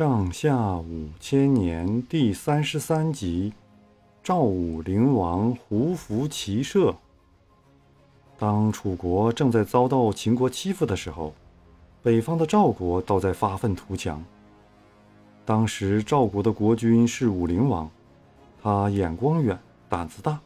[0.00, 3.52] 上下五千年第三十三集：
[4.22, 6.96] 赵武灵王胡服骑射。
[8.38, 11.34] 当楚国正在遭到秦国欺负的时候，
[12.02, 14.24] 北方的赵国倒在发愤图强。
[15.44, 17.86] 当时赵国的国君是武灵王，
[18.62, 20.40] 他眼光远，胆子大，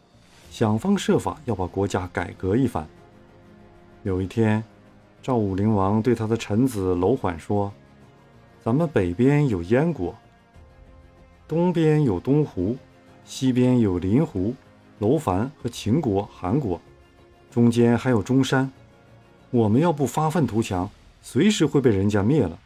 [0.50, 2.84] 想方设法要把国家改革一番。
[4.02, 4.64] 有一天，
[5.22, 7.72] 赵武灵王对他的臣子楼缓说。
[8.64, 10.16] 咱们北边有燕国，
[11.46, 12.74] 东边有东胡，
[13.22, 14.54] 西边有临胡、
[15.00, 16.80] 楼烦和秦国、韩国，
[17.50, 18.72] 中间还有中山。
[19.50, 20.88] 我们要不发愤图强，
[21.20, 22.58] 随时会被人家灭了。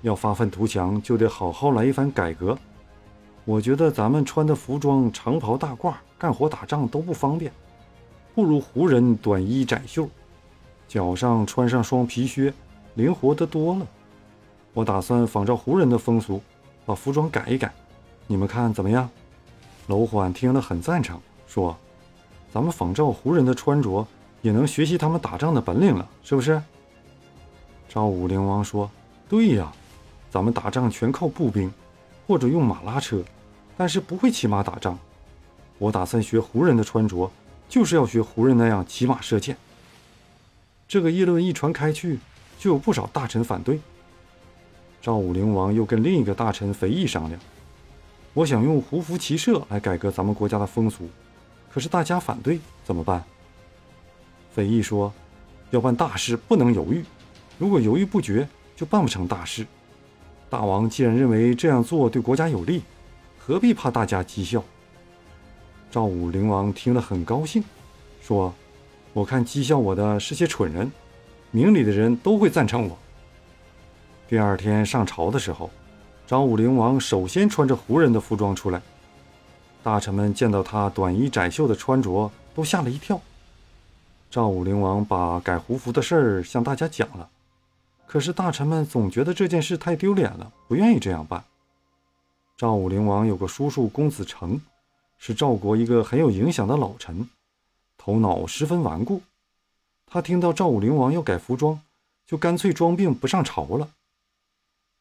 [0.00, 2.58] 要发愤图强，就得好好来一番改革。
[3.44, 7.52] 我觉得咱们穿的服装长袍大褂，干活打仗都不方便，
[8.34, 10.08] 不如胡人短衣窄袖，
[10.88, 12.54] 脚上穿上双皮靴，
[12.94, 13.86] 灵活得多了。
[14.74, 16.42] 我打算仿照胡人的风俗，
[16.84, 17.72] 把服装改一改，
[18.26, 19.08] 你们看怎么样？
[19.86, 21.76] 楼缓听了很赞成，说
[22.52, 24.04] ：“咱们仿照胡人的穿着，
[24.42, 26.60] 也能学习他们打仗的本领了，是不是？”
[27.88, 28.90] 赵武灵王说
[29.28, 29.72] ：“对呀，
[30.28, 31.72] 咱们打仗全靠步兵，
[32.26, 33.22] 或者用马拉车，
[33.76, 34.98] 但是不会骑马打仗。
[35.78, 37.30] 我打算学胡人的穿着，
[37.68, 39.56] 就是要学胡人那样骑马射箭。”
[40.88, 42.18] 这个议论一传开去，
[42.58, 43.78] 就有不少大臣反对。
[45.04, 47.38] 赵武灵王又跟另一个大臣肥义商量
[48.32, 51.06] ：“我想用胡服骑射来改革咱们国家的风俗，
[51.70, 53.22] 可是大家反对，怎么办？”
[54.54, 55.12] 肥义说
[55.70, 57.04] ：“要办大事不能犹豫，
[57.58, 59.66] 如果犹豫不决，就办不成大事。
[60.48, 62.82] 大王既然认为这样做对国家有利，
[63.38, 64.64] 何必怕大家讥笑？”
[65.92, 67.62] 赵武灵王听了很高兴，
[68.22, 68.54] 说
[69.12, 70.90] ：“我看讥笑我的是些蠢人，
[71.50, 72.96] 明理的人都会赞成我。”
[74.34, 75.70] 第二天上朝的时候，
[76.26, 78.82] 赵武灵王首先穿着胡人的服装出来。
[79.80, 83.20] 大臣们见到他短衣窄袖的穿着，都吓了一跳。
[84.28, 87.28] 赵武灵王把改胡服的事儿向大家讲了，
[88.08, 91.44] 可是大臣们总觉得这件事太丢脸了，不愿意这样办。
[92.56, 94.60] 赵武灵王有个叔叔公子成，
[95.16, 97.28] 是赵国一个很有影响的老臣，
[97.96, 99.22] 头脑十分顽固。
[100.08, 101.80] 他听到赵武灵王要改服装，
[102.26, 103.88] 就干脆装病不上朝了。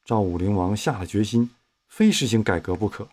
[0.05, 1.49] 赵武灵王下了决心，
[1.87, 3.07] 非实行改革不可。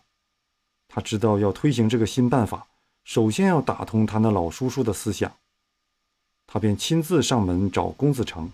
[0.89, 2.67] 他知道要推行这个新办法，
[3.05, 5.31] 首先要打通他那老叔叔的思想。
[6.45, 8.51] 他便亲自上门找公子成，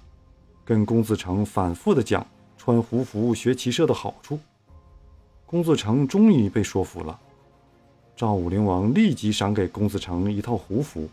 [0.64, 2.24] 跟公子成反复的讲
[2.60, 4.40] 穿胡服学骑射的好处。
[5.48, 7.20] 公子成终于被说服了。
[8.16, 11.10] 赵武灵王立即赏给公子成一套胡服。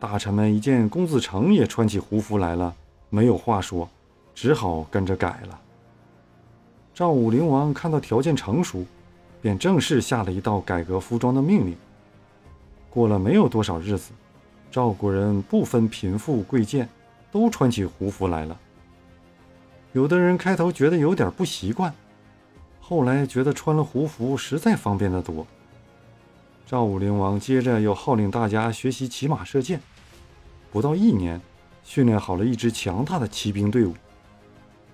[0.00, 2.74] 大臣们一见公子成也穿起胡服来了，
[3.10, 3.86] 没有话说，
[4.34, 5.60] 只好跟着改了。
[6.94, 8.84] 赵武灵王看到条件成熟，
[9.40, 11.74] 便正式下了一道改革服装的命令。
[12.90, 14.12] 过了没有多少日子，
[14.70, 16.86] 赵国人不分贫富贵贱，
[17.30, 18.60] 都穿起胡服来了。
[19.94, 21.94] 有的人开头觉得有点不习惯，
[22.78, 25.46] 后来觉得穿了胡服实在方便得多。
[26.66, 29.80] 赵武灵王接着又号令大家学习骑马射箭，
[30.70, 31.40] 不到一年，
[31.84, 33.94] 训练好了一支强大的骑兵队伍。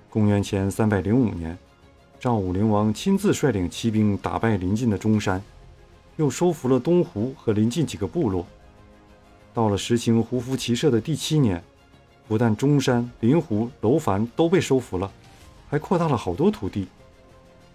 [0.08, 1.58] 公元前三百零五年。
[2.20, 5.40] 赵武灵王亲自率领骑兵打败邻近的中山，
[6.16, 8.44] 又收服了东湖和邻近几个部落。
[9.54, 11.62] 到了实行胡服骑射的第七年，
[12.26, 15.08] 不但中山、临湖、楼烦都被收服了，
[15.70, 16.88] 还扩大了好多土地。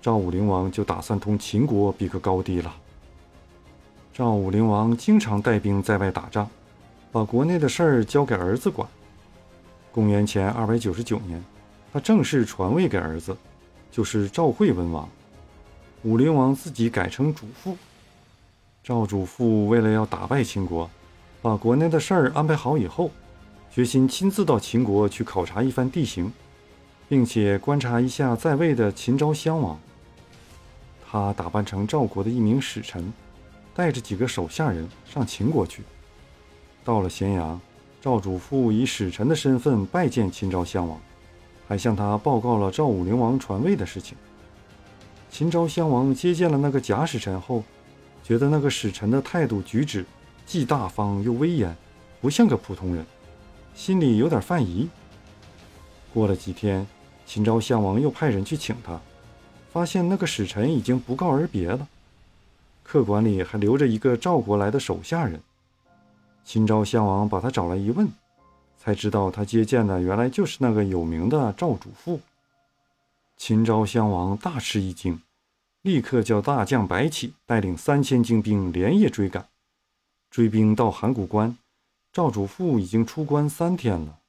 [0.02, 2.76] 赵武灵王就打算同秦国比个高低了。
[4.14, 6.50] 赵武灵王经常带兵在外打仗，
[7.14, 8.86] 把国内的事儿交给儿子管。
[9.90, 11.42] 公元前二百九十九年，
[11.94, 13.34] 他正式传位给儿子。
[13.94, 15.08] 就是赵惠文王，
[16.02, 17.78] 武灵王自己改成主父。
[18.84, 20.90] 赵主父为了要打败秦国，
[21.44, 23.12] 把国内的事儿安排好以后，
[23.72, 26.34] 决心亲自到秦国去考察一番地形，
[27.08, 29.80] 并且观察一下在位的秦昭襄王。
[31.08, 33.14] 他打扮成赵国的一名使臣，
[33.76, 35.84] 带着几个手下人上秦国去。
[36.84, 37.62] 到了咸阳，
[38.02, 41.00] 赵主父以使臣的身份拜见秦昭襄王。
[41.68, 44.18] 还向他报告了赵武灵王传位的事情。
[45.30, 47.64] 秦昭襄王接见了那个假使臣后，
[48.24, 50.06] 觉得那个使臣的态度举止
[50.46, 51.76] 既大方又威严，
[52.22, 53.06] 不像个普通人，
[53.74, 54.88] 心里有点犯疑。
[56.14, 56.86] 过了几天，
[57.26, 59.00] 秦昭襄王又派人去请他，
[59.72, 61.88] 发现那个使臣已经不告而别了，
[62.84, 65.42] 客馆里还留着一个赵国来的手下人。
[66.46, 68.08] 秦昭襄王把他找来一问。
[68.84, 72.20] 才知道他接见的原来就是那个有名的赵主父。
[73.38, 75.22] 秦昭襄王大吃一惊，
[75.84, 79.48] 立刻叫大将白起带领三千精兵连夜追赶。
[80.30, 81.58] 追兵到函谷关，
[82.12, 84.20] 赵主父已经出关三天了。